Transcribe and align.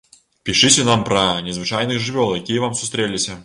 Пішыце 0.47 0.85
нам 0.87 1.03
пра 1.11 1.27
незвычайных 1.51 2.03
жывёл, 2.09 2.35
якія 2.43 2.67
вам 2.69 2.79
сустрэліся. 2.85 3.31